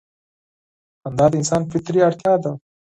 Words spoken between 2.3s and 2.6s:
ده.